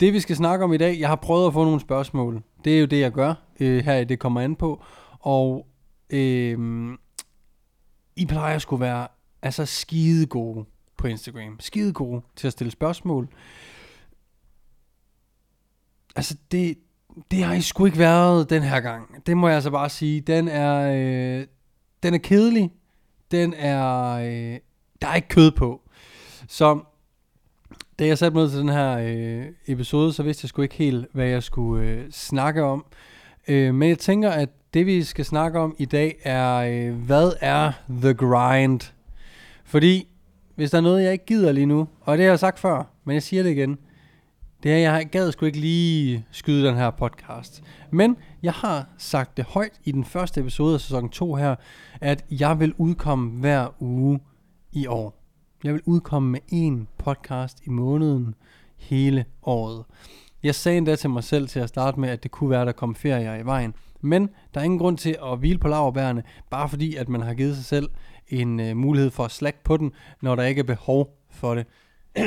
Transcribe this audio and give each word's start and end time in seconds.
det 0.00 0.12
vi 0.12 0.20
skal 0.20 0.36
snakke 0.36 0.64
om 0.64 0.72
i 0.72 0.76
dag, 0.76 1.00
jeg 1.00 1.08
har 1.08 1.16
prøvet 1.16 1.46
at 1.46 1.52
få 1.52 1.64
nogle 1.64 1.80
spørgsmål. 1.80 2.42
Det 2.64 2.76
er 2.76 2.80
jo 2.80 2.86
det, 2.86 3.00
jeg 3.00 3.12
gør 3.12 3.34
øh, 3.60 3.84
her, 3.84 4.04
det 4.04 4.18
kommer 4.18 4.40
an 4.40 4.56
på. 4.56 4.84
Og 5.20 5.66
øh, 6.10 6.88
I 8.16 8.26
plejer 8.26 8.56
at 8.56 8.62
skulle 8.62 8.80
være 8.80 9.08
altså 9.42 9.66
skide 9.66 10.26
gode 10.26 10.64
på 10.96 11.06
Instagram. 11.06 11.60
Skide 11.60 11.92
gode 11.92 12.22
til 12.36 12.46
at 12.46 12.52
stille 12.52 12.70
spørgsmål. 12.70 13.28
Altså 16.16 16.36
det, 16.52 16.78
det 17.30 17.44
har 17.44 17.54
I 17.54 17.60
sgu 17.60 17.86
ikke 17.86 17.98
været 17.98 18.50
den 18.50 18.62
her 18.62 18.80
gang. 18.80 19.26
Det 19.26 19.36
må 19.36 19.48
jeg 19.48 19.54
altså 19.54 19.70
bare 19.70 19.88
sige. 19.88 20.20
Den 20.20 20.48
er, 20.48 20.92
øh, 20.92 21.46
den 22.02 22.14
er 22.14 22.18
kedelig. 22.18 22.72
Den 23.30 23.54
er, 23.54 24.10
øh, 24.10 24.58
der 25.02 25.08
er 25.08 25.14
ikke 25.14 25.28
kød 25.28 25.50
på. 25.50 25.80
Så 26.48 26.80
da 27.98 28.06
jeg 28.06 28.18
satte 28.18 28.38
mig 28.38 28.50
til 28.50 28.58
den 28.58 28.68
her 28.68 28.98
øh, 28.98 29.46
episode, 29.66 30.12
så 30.12 30.22
vidste 30.22 30.44
jeg 30.44 30.48
sgu 30.48 30.62
ikke 30.62 30.74
helt, 30.74 31.06
hvad 31.12 31.26
jeg 31.26 31.42
skulle 31.42 31.88
øh, 31.88 32.10
snakke 32.10 32.62
om. 32.62 32.84
Øh, 33.48 33.74
men 33.74 33.88
jeg 33.88 33.98
tænker, 33.98 34.30
at 34.30 34.48
det 34.74 34.86
vi 34.86 35.02
skal 35.02 35.24
snakke 35.24 35.58
om 35.58 35.76
i 35.78 35.84
dag 35.84 36.16
er, 36.22 36.54
øh, 36.54 36.94
hvad 36.94 37.32
er 37.40 37.72
the 37.90 38.14
grind? 38.14 38.80
Fordi, 39.64 40.08
hvis 40.54 40.70
der 40.70 40.78
er 40.78 40.82
noget, 40.82 41.04
jeg 41.04 41.12
ikke 41.12 41.26
gider 41.26 41.52
lige 41.52 41.66
nu, 41.66 41.88
og 42.00 42.18
det 42.18 42.24
har 42.24 42.32
jeg 42.32 42.38
sagt 42.38 42.58
før, 42.58 42.90
men 43.04 43.14
jeg 43.14 43.22
siger 43.22 43.42
det 43.42 43.50
igen, 43.50 43.78
det 44.62 44.72
er, 44.72 44.78
jeg 44.78 45.08
gad 45.12 45.32
sgu 45.32 45.46
ikke 45.46 45.60
lige 45.60 46.26
skyde 46.30 46.66
den 46.66 46.74
her 46.74 46.90
podcast. 46.90 47.62
Men 47.90 48.16
jeg 48.42 48.52
har 48.52 48.88
sagt 48.98 49.36
det 49.36 49.44
højt 49.44 49.72
i 49.84 49.92
den 49.92 50.04
første 50.04 50.40
episode 50.40 50.74
af 50.74 50.80
sæson 50.80 51.08
2 51.08 51.34
her, 51.34 51.54
at 52.00 52.24
jeg 52.30 52.60
vil 52.60 52.74
udkomme 52.78 53.40
hver 53.40 53.82
uge 53.82 54.20
i 54.72 54.86
år. 54.86 55.23
Jeg 55.64 55.74
vil 55.74 55.82
udkomme 55.84 56.30
med 56.30 56.40
en 56.48 56.88
podcast 56.98 57.58
i 57.66 57.68
måneden 57.68 58.34
hele 58.76 59.24
året. 59.42 59.84
Jeg 60.42 60.54
sagde 60.54 60.78
endda 60.78 60.96
til 60.96 61.10
mig 61.10 61.24
selv 61.24 61.48
til 61.48 61.60
at 61.60 61.68
starte 61.68 62.00
med, 62.00 62.08
at 62.08 62.22
det 62.22 62.30
kunne 62.30 62.50
være, 62.50 62.60
at 62.60 62.66
der 62.66 62.72
kom 62.72 62.94
ferier 62.94 63.34
i 63.36 63.44
vejen. 63.44 63.74
Men 64.00 64.30
der 64.54 64.60
er 64.60 64.64
ingen 64.64 64.78
grund 64.78 64.98
til 64.98 65.16
at 65.22 65.38
hvile 65.38 65.58
på 65.58 65.68
laverbærene, 65.68 66.22
bare 66.50 66.68
fordi, 66.68 66.96
at 66.96 67.08
man 67.08 67.20
har 67.20 67.34
givet 67.34 67.56
sig 67.56 67.64
selv 67.64 67.90
en 68.28 68.60
øh, 68.60 68.76
mulighed 68.76 69.10
for 69.10 69.24
at 69.24 69.30
slække 69.30 69.58
på 69.64 69.76
den, 69.76 69.92
når 70.20 70.36
der 70.36 70.42
ikke 70.42 70.58
er 70.58 70.64
behov 70.64 71.18
for 71.30 71.54
det. 71.54 71.66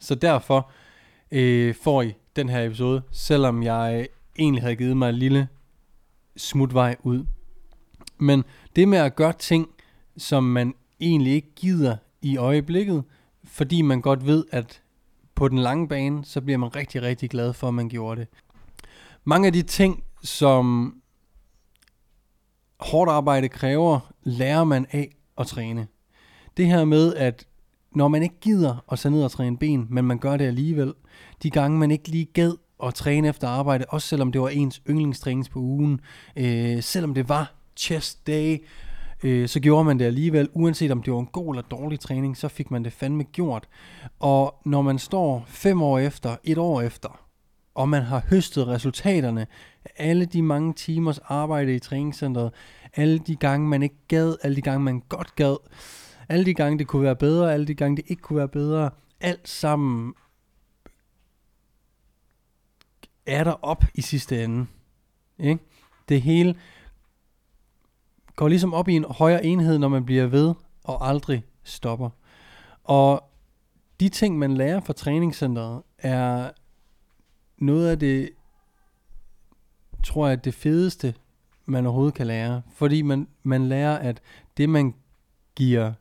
Så 0.00 0.14
derfor 0.14 0.70
øh, 1.30 1.74
får 1.82 2.02
I 2.02 2.12
den 2.36 2.48
her 2.48 2.66
episode, 2.66 3.02
selvom 3.10 3.62
jeg 3.62 4.08
egentlig 4.38 4.62
havde 4.62 4.76
givet 4.76 4.96
mig 4.96 5.08
en 5.08 5.14
lille 5.14 5.48
smutvej 6.36 6.96
ud. 7.02 7.26
Men 8.18 8.44
det 8.76 8.88
med 8.88 8.98
at 8.98 9.16
gøre 9.16 9.32
ting, 9.32 9.68
som 10.16 10.44
man 10.44 10.74
egentlig 11.00 11.32
ikke 11.32 11.54
gider 11.56 11.96
i 12.24 12.36
øjeblikket, 12.36 13.04
fordi 13.44 13.82
man 13.82 14.00
godt 14.00 14.26
ved, 14.26 14.44
at 14.50 14.82
på 15.34 15.48
den 15.48 15.58
lange 15.58 15.88
bane, 15.88 16.24
så 16.24 16.40
bliver 16.40 16.58
man 16.58 16.76
rigtig, 16.76 17.02
rigtig 17.02 17.30
glad 17.30 17.52
for, 17.52 17.68
at 17.68 17.74
man 17.74 17.88
gjorde 17.88 18.20
det. 18.20 18.28
Mange 19.24 19.46
af 19.46 19.52
de 19.52 19.62
ting, 19.62 20.04
som 20.22 20.94
hårdt 22.80 23.10
arbejde 23.10 23.48
kræver, 23.48 24.12
lærer 24.22 24.64
man 24.64 24.86
af 24.90 25.16
at 25.38 25.46
træne. 25.46 25.86
Det 26.56 26.66
her 26.66 26.84
med, 26.84 27.14
at 27.14 27.46
når 27.94 28.08
man 28.08 28.22
ikke 28.22 28.40
gider 28.40 28.84
at 28.92 28.98
tage 28.98 29.12
ned 29.12 29.24
og 29.24 29.30
træne 29.30 29.58
ben, 29.58 29.86
men 29.90 30.04
man 30.04 30.18
gør 30.18 30.36
det 30.36 30.44
alligevel, 30.44 30.94
de 31.42 31.50
gange 31.50 31.78
man 31.78 31.90
ikke 31.90 32.08
lige 32.08 32.24
gad 32.24 32.52
at 32.84 32.94
træne 32.94 33.28
efter 33.28 33.48
arbejde, 33.48 33.84
også 33.88 34.08
selvom 34.08 34.32
det 34.32 34.40
var 34.40 34.48
ens 34.48 34.82
yndlingstrænings 34.90 35.48
på 35.48 35.58
ugen, 35.58 36.00
øh, 36.36 36.82
selvom 36.82 37.14
det 37.14 37.28
var 37.28 37.54
chest 37.76 38.26
day, 38.26 38.58
øh, 39.24 39.48
så 39.48 39.60
gjorde 39.60 39.84
man 39.84 39.98
det 39.98 40.04
alligevel, 40.04 40.48
uanset 40.52 40.90
om 40.90 41.02
det 41.02 41.12
var 41.12 41.18
en 41.18 41.26
god 41.26 41.54
eller 41.54 41.62
dårlig 41.62 42.00
træning, 42.00 42.36
så 42.36 42.48
fik 42.48 42.70
man 42.70 42.84
det 42.84 42.92
fandme 42.92 43.24
gjort. 43.24 43.68
Og 44.20 44.54
når 44.64 44.82
man 44.82 44.98
står 44.98 45.44
fem 45.46 45.82
år 45.82 45.98
efter, 45.98 46.36
et 46.44 46.58
år 46.58 46.80
efter, 46.80 47.20
og 47.74 47.88
man 47.88 48.02
har 48.02 48.22
høstet 48.30 48.68
resultaterne 48.68 49.46
af 49.84 49.90
alle 49.96 50.24
de 50.24 50.42
mange 50.42 50.72
timers 50.72 51.18
arbejde 51.18 51.74
i 51.74 51.78
træningscenteret, 51.78 52.52
alle 52.94 53.18
de 53.18 53.36
gange 53.36 53.68
man 53.68 53.82
ikke 53.82 54.06
gad, 54.08 54.36
alle 54.42 54.56
de 54.56 54.62
gange 54.62 54.84
man 54.84 55.00
godt 55.08 55.34
gad, 55.34 55.56
alle 56.28 56.44
de 56.44 56.54
gange 56.54 56.78
det 56.78 56.86
kunne 56.86 57.02
være 57.02 57.16
bedre, 57.16 57.52
alle 57.52 57.66
de 57.66 57.74
gange 57.74 57.96
det 57.96 58.04
ikke 58.08 58.22
kunne 58.22 58.36
være 58.36 58.48
bedre, 58.48 58.90
alt 59.20 59.48
sammen 59.48 60.14
er 63.26 63.44
der 63.44 63.64
op 63.64 63.84
i 63.94 64.00
sidste 64.00 64.44
ende. 64.44 64.66
Ikke? 65.38 65.62
Det 66.08 66.22
hele 66.22 66.54
går 68.36 68.48
ligesom 68.48 68.74
op 68.74 68.88
i 68.88 68.92
en 68.92 69.04
højere 69.04 69.44
enhed, 69.44 69.78
når 69.78 69.88
man 69.88 70.04
bliver 70.04 70.26
ved 70.26 70.54
og 70.84 71.08
aldrig 71.08 71.44
stopper. 71.64 72.10
Og 72.84 73.24
de 74.00 74.08
ting, 74.08 74.38
man 74.38 74.54
lærer 74.54 74.80
fra 74.80 74.92
træningscenteret, 74.92 75.82
er 75.98 76.50
noget 77.58 77.88
af 77.88 77.98
det, 77.98 78.30
tror 80.04 80.28
jeg, 80.28 80.44
det 80.44 80.54
fedeste, 80.54 81.14
man 81.66 81.86
overhovedet 81.86 82.14
kan 82.14 82.26
lære. 82.26 82.62
Fordi 82.72 83.02
man, 83.02 83.28
man 83.42 83.68
lærer, 83.68 83.98
at 83.98 84.20
det 84.56 84.68
man 84.68 84.94
giver, 85.56 85.92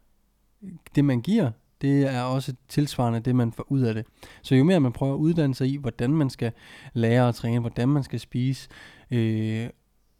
det 0.96 1.06
man 1.06 1.22
giver, 1.22 1.52
det 1.82 2.04
er 2.04 2.22
også 2.22 2.54
tilsvarende 2.68 3.20
det, 3.20 3.36
man 3.36 3.52
får 3.52 3.66
ud 3.72 3.82
af 3.82 3.94
det. 3.94 4.06
Så 4.42 4.56
jo 4.56 4.64
mere 4.64 4.80
man 4.80 4.94
prøver 4.94 5.14
at 5.14 5.18
uddanne 5.18 5.56
sig 5.56 5.68
i, 5.68 5.78
hvordan 5.78 6.12
man 6.12 6.30
skal 6.30 6.52
lære 6.94 7.28
at 7.28 7.36
træne, 7.36 7.60
hvordan 7.60 7.90
man 7.90 8.04
skal 8.04 8.20
spise, 8.20 8.70
øh, 9.12 9.70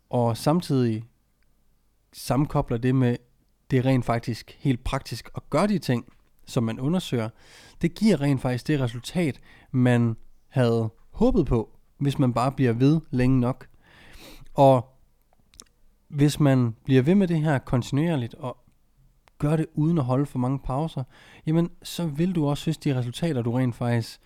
og 0.10 0.38
samtidig 0.38 1.04
sammenkobler 2.14 2.78
det 2.78 2.96
med, 2.96 3.18
det 3.72 3.80
er 3.80 3.86
rent 3.86 4.06
faktisk 4.06 4.58
helt 4.60 4.84
praktisk 4.84 5.30
at 5.36 5.50
gøre 5.50 5.68
de 5.68 5.80
ting, 5.80 6.06
som 6.46 6.64
man 6.64 6.80
undersøger, 6.80 7.30
det 7.82 7.96
giver 7.96 8.22
rent 8.22 8.42
faktisk 8.42 8.68
det 8.68 8.80
resultat, 8.80 9.40
man 9.72 10.16
havde 10.50 10.90
håbet 11.12 11.46
på, 11.46 11.78
hvis 11.98 12.20
man 12.20 12.34
bare 12.34 12.52
bliver 12.52 12.74
ved 12.74 13.02
længe 13.12 13.40
nok. 13.40 13.68
Og 14.54 14.90
hvis 16.08 16.40
man 16.40 16.76
bliver 16.86 17.02
ved 17.02 17.16
med 17.16 17.28
det 17.28 17.42
her 17.42 17.60
kontinuerligt 17.60 18.34
og 18.34 18.58
gør 19.38 19.56
det 19.56 19.66
uden 19.74 19.98
at 19.98 20.04
holde 20.04 20.26
for 20.26 20.40
mange 20.40 20.60
pauser, 20.60 21.04
jamen 21.46 21.70
så 21.84 22.06
vil 22.06 22.36
du 22.36 22.48
også 22.48 22.62
synes 22.62 22.78
de 22.78 22.98
resultater, 22.98 23.42
du 23.42 23.52
rent 23.52 23.76
faktisk 23.76 24.20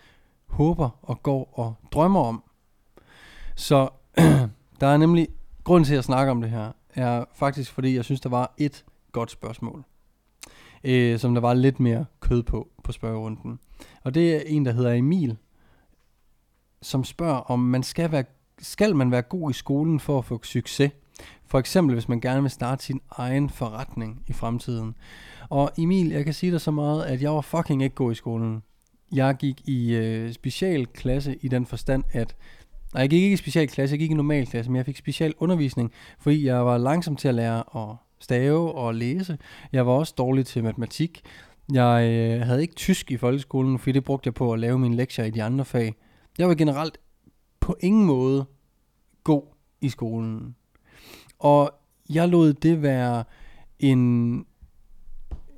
håber 0.46 0.90
og 1.02 1.24
går 1.24 1.59
og 1.59 1.76
drømmer 1.92 2.20
om. 2.20 2.44
Så 3.56 3.90
der 4.81 4.88
er 4.88 4.97
nemlig 4.97 5.28
grund 5.64 5.86
til 5.86 5.96
at 5.96 6.03
snakke 6.03 6.31
om 6.31 6.42
det 6.42 6.50
her, 6.50 6.72
er 6.96 7.25
faktisk 7.36 7.72
fordi, 7.72 7.96
jeg 7.96 8.06
synes, 8.06 8.22
der 8.22 8.30
var 8.30 8.53
et 8.58 8.86
godt 9.12 9.31
spørgsmål, 9.31 9.84
øh, 10.84 11.20
som 11.20 11.34
der 11.34 11.42
var 11.42 11.53
lidt 11.53 11.80
mere 11.80 12.06
kød 12.20 12.44
på 12.44 12.68
på 12.88 12.92
spørgerunden. 12.92 13.59
Og 14.03 14.14
det 14.14 14.36
er 14.36 14.42
en, 14.46 14.66
der 14.66 14.72
hedder 14.72 14.94
Emil, 14.94 15.38
som 16.81 17.03
spørger, 17.03 17.38
om 17.38 17.59
man 17.59 17.84
skal, 17.84 18.12
være, 18.12 18.24
skal 18.59 18.96
man 18.96 19.12
være 19.12 19.22
god 19.22 19.52
i 19.52 19.53
skolen 19.53 20.00
for 20.00 20.17
at 20.17 20.26
få 20.26 20.40
succes. 20.44 20.91
For 21.46 21.59
eksempel, 21.59 21.94
hvis 21.94 22.09
man 22.09 22.22
gerne 22.22 22.41
vil 22.41 22.52
starte 22.52 22.84
sin 22.84 23.02
egen 23.11 23.50
forretning 23.50 24.23
i 24.28 24.34
fremtiden. 24.34 24.96
Og 25.50 25.72
Emil, 25.78 26.09
jeg 26.09 26.26
kan 26.26 26.34
sige 26.34 26.52
dig 26.52 26.61
så 26.61 26.72
meget, 26.72 27.06
at 27.06 27.22
jeg 27.22 27.32
var 27.32 27.41
fucking 27.41 27.84
ikke 27.84 27.96
god 27.96 28.11
i 28.11 28.16
skolen. 28.16 28.64
Jeg 29.11 29.35
gik 29.35 29.61
i 29.67 29.96
øh, 29.96 30.34
specialklasse 30.34 31.38
i 31.41 31.47
den 31.47 31.66
forstand, 31.66 32.03
at 32.11 32.35
Nej, 32.93 33.01
jeg 33.01 33.09
gik 33.09 33.23
ikke 33.23 33.34
i 33.34 33.37
specialklasse, 33.37 33.93
jeg 33.93 33.99
gik 33.99 34.11
i 34.11 34.13
normalklasse, 34.13 34.72
men 34.72 34.78
jeg 34.78 34.85
fik 34.85 34.97
special 34.97 35.34
undervisning, 35.37 35.91
fordi 36.19 36.45
jeg 36.45 36.66
var 36.66 36.78
langsom 36.78 37.16
til 37.16 37.28
at 37.28 37.35
lære 37.35 37.89
at 37.89 37.95
stave 38.19 38.75
og 38.75 38.95
læse. 38.95 39.37
Jeg 39.72 39.85
var 39.85 39.91
også 39.91 40.13
dårlig 40.17 40.45
til 40.45 40.63
matematik. 40.63 41.22
Jeg 41.72 42.09
øh, 42.11 42.41
havde 42.41 42.61
ikke 42.61 42.75
tysk 42.75 43.11
i 43.11 43.17
folkeskolen, 43.17 43.79
fordi 43.79 43.91
det 43.91 44.03
brugte 44.03 44.28
jeg 44.28 44.34
på 44.34 44.53
at 44.53 44.59
lave 44.59 44.79
mine 44.79 44.95
lektier 44.95 45.25
i 45.25 45.29
de 45.29 45.43
andre 45.43 45.66
fag. 45.66 45.95
Jeg 46.37 46.47
var 46.47 46.55
generelt 46.55 46.97
på 47.59 47.75
ingen 47.79 48.05
måde 48.05 48.45
god 49.23 49.43
i 49.81 49.89
skolen. 49.89 50.55
Og 51.39 51.72
jeg 52.09 52.29
lod 52.29 52.53
det 52.53 52.81
være 52.81 53.23
en 53.79 54.45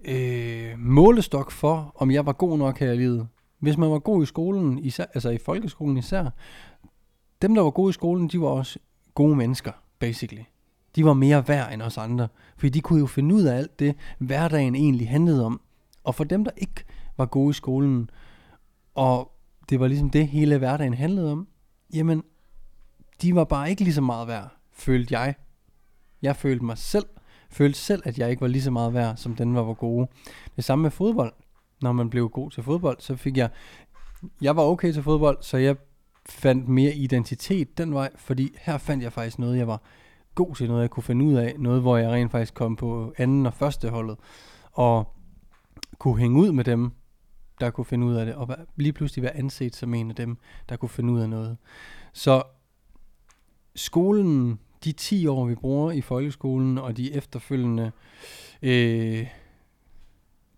øh, 0.05 0.73
målestok 0.77 1.51
for, 1.51 1.91
om 1.95 2.11
jeg 2.11 2.25
var 2.25 2.33
god 2.33 2.57
nok 2.57 2.79
her 2.79 2.91
i 2.91 2.97
livet. 2.97 3.27
Hvis 3.59 3.77
man 3.77 3.91
var 3.91 3.99
god 3.99 4.23
i 4.23 4.25
skolen, 4.25 4.79
især, 4.79 5.05
altså 5.13 5.29
i 5.29 5.37
folkeskolen 5.37 5.97
især, 5.97 6.29
dem, 7.41 7.56
der 7.56 7.62
var 7.62 7.69
gode 7.69 7.89
i 7.89 7.94
skolen, 7.94 8.27
de 8.27 8.41
var 8.41 8.47
også 8.47 8.80
gode 9.13 9.36
mennesker, 9.36 9.71
basically. 10.00 10.44
De 10.95 11.06
var 11.06 11.13
mere 11.13 11.47
værd 11.47 11.74
end 11.74 11.81
os 11.81 11.97
andre, 11.97 12.27
fordi 12.57 12.69
de 12.69 12.81
kunne 12.81 13.00
jo 13.00 13.06
finde 13.06 13.36
ud 13.36 13.44
af 13.44 13.57
alt 13.57 13.80
det, 13.80 13.95
hverdagen 14.19 14.75
egentlig 14.75 15.09
handlede 15.09 15.45
om. 15.45 15.62
Og 16.03 16.15
for 16.15 16.24
dem, 16.24 16.44
der 16.44 16.51
ikke 16.57 16.83
var 17.18 17.25
gode 17.25 17.50
i 17.50 17.53
skolen, 17.53 18.09
og 18.95 19.31
det 19.69 19.80
var 19.80 19.88
ligesom 19.88 20.09
det, 20.09 20.27
hele 20.27 20.57
hverdagen 20.57 20.94
handlede 20.94 21.31
om, 21.31 21.47
jamen, 21.94 22.24
de 23.21 23.36
var 23.36 23.44
bare 23.44 23.69
ikke 23.69 23.83
lige 23.83 23.94
så 23.94 24.01
meget 24.01 24.27
værd, 24.27 24.56
følte 24.74 25.19
jeg. 25.19 25.36
Jeg 26.21 26.36
følte 26.36 26.65
mig 26.65 26.77
selv, 26.77 27.06
følte 27.50 27.80
selv, 27.80 28.01
at 28.06 28.18
jeg 28.18 28.30
ikke 28.30 28.41
var 28.41 28.47
lige 28.47 28.62
så 28.62 28.71
meget 28.71 28.94
værd, 28.94 29.18
som 29.18 29.36
den 29.36 29.56
var, 29.56 29.63
var 29.63 29.74
gode. 29.74 30.07
Det 30.56 30.63
samme 30.63 30.81
med 30.81 30.91
fodbold. 30.91 31.33
Når 31.81 31.91
man 31.91 32.09
blev 32.09 32.30
god 32.30 32.51
til 32.51 32.63
fodbold, 32.63 32.97
så 33.00 33.15
fik 33.15 33.38
jeg, 33.38 33.50
jeg 34.41 34.56
var 34.56 34.63
okay 34.63 34.94
til 34.94 35.03
fodbold, 35.03 35.38
så 35.41 35.57
jeg 35.57 35.75
fandt 36.31 36.67
mere 36.67 36.93
identitet 36.93 37.77
den 37.77 37.93
vej, 37.93 38.09
fordi 38.15 38.55
her 38.61 38.77
fandt 38.77 39.03
jeg 39.03 39.13
faktisk 39.13 39.39
noget, 39.39 39.57
jeg 39.57 39.67
var 39.67 39.81
god 40.35 40.55
til, 40.55 40.67
noget 40.67 40.81
jeg 40.81 40.89
kunne 40.89 41.03
finde 41.03 41.25
ud 41.25 41.33
af, 41.33 41.55
noget 41.59 41.81
hvor 41.81 41.97
jeg 41.97 42.11
rent 42.11 42.31
faktisk 42.31 42.53
kom 42.53 42.75
på 42.75 43.13
anden 43.17 43.45
og 43.45 43.53
første 43.53 43.89
holdet, 43.89 44.17
og 44.71 45.15
kunne 45.97 46.19
hænge 46.19 46.39
ud 46.39 46.51
med 46.51 46.63
dem, 46.63 46.91
der 47.59 47.69
kunne 47.69 47.85
finde 47.85 48.07
ud 48.07 48.15
af 48.15 48.25
det, 48.25 48.35
og 48.35 48.55
lige 48.75 48.93
pludselig 48.93 49.23
være 49.23 49.35
anset 49.35 49.75
som 49.75 49.93
en 49.93 50.09
af 50.09 50.15
dem, 50.15 50.37
der 50.69 50.75
kunne 50.75 50.89
finde 50.89 51.13
ud 51.13 51.19
af 51.19 51.29
noget. 51.29 51.57
Så 52.13 52.43
skolen, 53.75 54.59
de 54.83 54.91
10 54.91 55.27
år, 55.27 55.45
vi 55.45 55.55
bruger 55.55 55.91
i 55.91 56.01
folkeskolen, 56.01 56.77
og 56.77 56.97
de 56.97 57.13
efterfølgende 57.13 57.91
øh, 58.61 59.27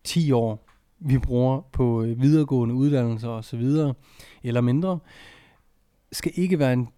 10 0.03 0.31
år, 0.31 0.67
vi 0.99 1.17
bruger 1.17 1.61
på 1.61 2.03
øh, 2.03 2.21
videregående 2.21 2.75
uddannelser 2.75 3.29
osv., 3.29 3.63
eller 4.43 4.61
mindre, 4.61 4.99
skal 6.11 6.31
ikke 6.35 6.59
være 6.59 6.73
en 6.73 6.89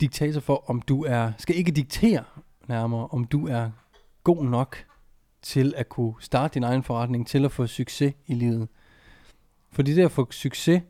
diktator 0.00 0.40
for, 0.40 0.64
om 0.70 0.82
du 0.82 1.04
er, 1.04 1.32
skal 1.38 1.56
ikke 1.56 1.72
diktere 1.72 2.24
nærmere, 2.68 3.08
om 3.10 3.24
du 3.24 3.48
er 3.48 3.70
god 4.24 4.44
nok 4.44 4.84
til 5.42 5.74
at 5.76 5.88
kunne 5.88 6.14
starte 6.20 6.54
din 6.54 6.62
egen 6.62 6.82
forretning, 6.82 7.26
til 7.26 7.44
at 7.44 7.52
få 7.52 7.66
succes 7.66 8.14
i 8.26 8.34
livet. 8.34 8.68
Fordi 9.70 9.94
det 9.94 10.04
at 10.04 10.12
få 10.12 10.26
succes 10.30 10.82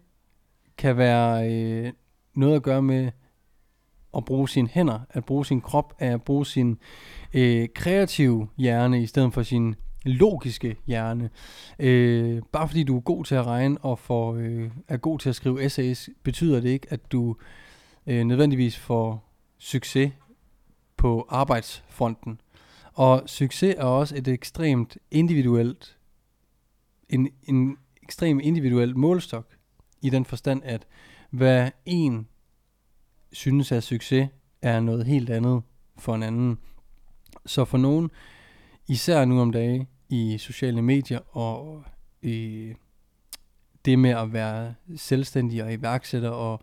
kan 0.78 0.96
være 0.96 1.52
øh, 1.52 1.92
noget 2.34 2.56
at 2.56 2.62
gøre 2.62 2.82
med 2.82 3.10
at 4.16 4.24
bruge 4.24 4.48
sine 4.48 4.68
hænder, 4.68 4.98
at 5.10 5.24
bruge 5.24 5.46
sin 5.46 5.60
krop, 5.60 5.94
at 5.98 6.22
bruge 6.22 6.46
sin 6.46 6.78
øh, 7.34 7.68
kreative 7.74 8.48
hjerne 8.58 9.02
i 9.02 9.06
stedet 9.06 9.34
for 9.34 9.42
sin 9.42 9.74
logiske 10.04 10.76
hjerne. 10.86 11.30
Øh, 11.78 12.42
bare 12.52 12.68
fordi 12.68 12.82
du 12.82 12.96
er 12.96 13.00
god 13.00 13.24
til 13.24 13.34
at 13.34 13.46
regne 13.46 13.78
og 13.78 13.98
for, 13.98 14.34
øh, 14.34 14.70
er 14.88 14.96
god 14.96 15.18
til 15.18 15.28
at 15.28 15.36
skrive 15.36 15.64
essays, 15.64 16.10
betyder 16.22 16.60
det 16.60 16.68
ikke, 16.68 16.86
at 16.90 17.12
du 17.12 17.36
øh, 18.06 18.24
nødvendigvis 18.24 18.78
får 18.78 19.32
succes 19.58 20.12
på 20.96 21.26
arbejdsfronten. 21.28 22.40
Og 22.92 23.22
succes 23.26 23.74
er 23.78 23.84
også 23.84 24.16
et 24.16 24.28
ekstremt 24.28 24.98
individuelt, 25.10 25.98
en, 27.08 27.28
en 27.44 27.76
ekstrem 28.02 28.40
individuel 28.42 28.96
målstok, 28.96 29.46
i 30.02 30.10
den 30.10 30.24
forstand, 30.24 30.62
at 30.64 30.86
hvad 31.30 31.70
en 31.86 32.28
synes 33.32 33.72
er 33.72 33.80
succes, 33.80 34.28
er 34.62 34.80
noget 34.80 35.06
helt 35.06 35.30
andet 35.30 35.62
for 35.98 36.14
en 36.14 36.22
anden. 36.22 36.58
Så 37.46 37.64
for 37.64 37.78
nogen, 37.78 38.10
især 38.88 39.24
nu 39.24 39.40
om 39.40 39.52
dagen 39.52 39.88
i 40.08 40.38
sociale 40.38 40.82
medier 40.82 41.36
og 41.36 41.84
i 42.22 42.72
det 43.84 43.98
med 43.98 44.10
at 44.10 44.32
være 44.32 44.74
selvstændig 44.96 45.64
og 45.64 45.72
iværksætter 45.72 46.30
og 46.30 46.60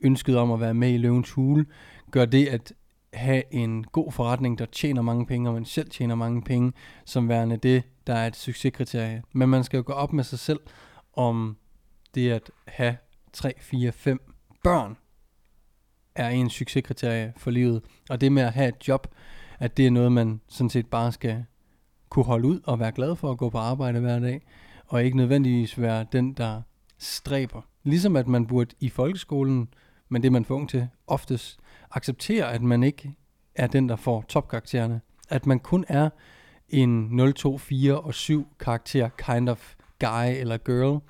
ønsket 0.00 0.36
om 0.36 0.52
at 0.52 0.60
være 0.60 0.74
med 0.74 0.94
i 0.94 0.96
løvens 0.96 1.30
hule, 1.30 1.66
gør 2.10 2.24
det 2.24 2.46
at 2.46 2.72
have 3.12 3.42
en 3.50 3.84
god 3.84 4.12
forretning, 4.12 4.58
der 4.58 4.66
tjener 4.66 5.02
mange 5.02 5.26
penge, 5.26 5.48
og 5.48 5.54
man 5.54 5.64
selv 5.64 5.90
tjener 5.90 6.14
mange 6.14 6.42
penge, 6.42 6.72
som 7.04 7.28
værende 7.28 7.56
det, 7.56 7.82
der 8.06 8.14
er 8.14 8.26
et 8.26 8.36
succeskriterie. 8.36 9.22
Men 9.32 9.48
man 9.48 9.64
skal 9.64 9.76
jo 9.76 9.82
gå 9.86 9.92
op 9.92 10.12
med 10.12 10.24
sig 10.24 10.38
selv, 10.38 10.60
om 11.12 11.56
det 12.14 12.30
at 12.30 12.50
have 12.68 12.96
3, 13.32 13.52
4, 13.60 13.92
5 13.92 14.32
børn 14.64 14.96
er 16.14 16.28
en 16.28 16.50
succeskriterie 16.50 17.32
for 17.36 17.50
livet. 17.50 17.82
Og 18.10 18.20
det 18.20 18.32
med 18.32 18.42
at 18.42 18.52
have 18.52 18.68
et 18.68 18.88
job, 18.88 19.14
at 19.58 19.76
det 19.76 19.86
er 19.86 19.90
noget, 19.90 20.12
man 20.12 20.40
sådan 20.48 20.70
set 20.70 20.86
bare 20.86 21.12
skal 21.12 21.44
kunne 22.14 22.24
holde 22.24 22.48
ud 22.48 22.60
og 22.64 22.80
være 22.80 22.92
glad 22.92 23.16
for 23.16 23.30
at 23.30 23.38
gå 23.38 23.50
på 23.50 23.58
arbejde 23.58 24.00
hver 24.00 24.18
dag, 24.18 24.42
og 24.86 25.04
ikke 25.04 25.16
nødvendigvis 25.16 25.80
være 25.80 26.06
den, 26.12 26.32
der 26.32 26.62
stræber. 26.98 27.62
Ligesom 27.82 28.16
at 28.16 28.28
man 28.28 28.46
burde 28.46 28.74
i 28.80 28.88
folkeskolen, 28.88 29.68
men 30.08 30.22
det 30.22 30.32
man 30.32 30.44
får 30.44 30.54
ung 30.54 30.68
til, 30.68 30.88
oftest 31.06 31.58
acceptere, 31.90 32.52
at 32.52 32.62
man 32.62 32.82
ikke 32.82 33.14
er 33.54 33.66
den, 33.66 33.88
der 33.88 33.96
får 33.96 34.24
topkaraktererne. 34.28 35.00
At 35.28 35.46
man 35.46 35.58
kun 35.58 35.84
er 35.88 36.10
en 36.68 37.08
0, 37.10 37.34
2, 37.34 37.58
4 37.58 38.00
og 38.00 38.14
7 38.14 38.46
karakter 38.60 39.08
kind 39.08 39.48
of 39.48 39.74
guy 39.98 40.40
eller 40.40 40.56
girl, 40.56 41.00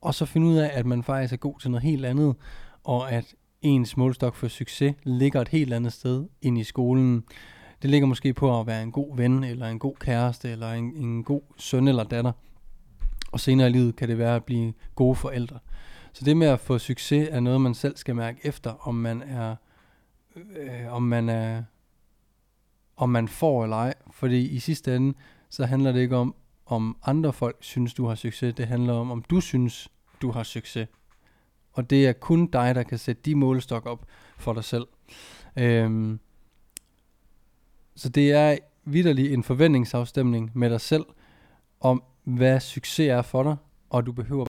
og 0.00 0.14
så 0.14 0.26
finde 0.26 0.46
ud 0.46 0.56
af, 0.56 0.70
at 0.72 0.86
man 0.86 1.02
faktisk 1.02 1.32
er 1.32 1.36
god 1.36 1.60
til 1.60 1.70
noget 1.70 1.82
helt 1.82 2.06
andet, 2.06 2.36
og 2.84 3.12
at 3.12 3.34
ens 3.62 3.96
målstok 3.96 4.34
for 4.34 4.48
succes 4.48 4.94
ligger 5.02 5.40
et 5.40 5.48
helt 5.48 5.72
andet 5.72 5.92
sted 5.92 6.26
end 6.42 6.58
i 6.58 6.64
skolen. 6.64 7.24
Det 7.82 7.90
ligger 7.90 8.06
måske 8.06 8.34
på 8.34 8.60
at 8.60 8.66
være 8.66 8.82
en 8.82 8.92
god 8.92 9.16
ven, 9.16 9.44
eller 9.44 9.66
en 9.66 9.78
god 9.78 9.94
kæreste, 10.00 10.50
eller 10.50 10.72
en, 10.72 10.96
en 10.96 11.24
god 11.24 11.42
søn 11.56 11.88
eller 11.88 12.04
datter. 12.04 12.32
Og 13.32 13.40
senere 13.40 13.68
i 13.68 13.72
livet 13.72 13.96
kan 13.96 14.08
det 14.08 14.18
være 14.18 14.36
at 14.36 14.44
blive 14.44 14.72
gode 14.94 15.14
forældre. 15.14 15.58
Så 16.12 16.24
det 16.24 16.36
med 16.36 16.46
at 16.46 16.60
få 16.60 16.78
succes 16.78 17.28
er 17.30 17.40
noget, 17.40 17.60
man 17.60 17.74
selv 17.74 17.96
skal 17.96 18.16
mærke 18.16 18.40
efter, 18.44 18.88
om 18.88 18.94
man 18.94 19.22
er, 19.22 19.56
øh, 20.36 20.92
om 20.92 21.02
man 21.02 21.28
er, 21.28 21.62
om 22.96 23.08
man 23.08 23.28
får 23.28 23.62
eller 23.62 23.76
ej. 23.76 23.94
Fordi 24.10 24.48
i 24.48 24.58
sidste 24.58 24.96
ende, 24.96 25.14
så 25.48 25.66
handler 25.66 25.92
det 25.92 26.00
ikke 26.00 26.16
om, 26.16 26.34
om 26.66 26.96
andre 27.04 27.32
folk 27.32 27.56
synes, 27.60 27.94
du 27.94 28.06
har 28.06 28.14
succes. 28.14 28.54
Det 28.54 28.66
handler 28.66 28.92
om, 28.92 29.10
om 29.10 29.22
du 29.22 29.40
synes, 29.40 29.88
du 30.22 30.30
har 30.30 30.42
succes. 30.42 30.88
Og 31.72 31.90
det 31.90 32.06
er 32.06 32.12
kun 32.12 32.46
dig, 32.46 32.74
der 32.74 32.82
kan 32.82 32.98
sætte 32.98 33.22
de 33.22 33.34
målestok 33.34 33.86
op 33.86 34.06
for 34.36 34.52
dig 34.52 34.64
selv. 34.64 34.86
Øhm, 35.56 36.20
så 37.96 38.08
det 38.08 38.32
er 38.32 38.58
vidderlig 38.84 39.32
en 39.34 39.44
forventningsafstemning 39.44 40.50
med 40.54 40.70
dig 40.70 40.80
selv, 40.80 41.04
om 41.80 42.02
hvad 42.24 42.60
succes 42.60 43.08
er 43.08 43.22
for 43.22 43.42
dig, 43.42 43.56
og 43.90 44.06
du 44.06 44.12
behøver 44.12 44.49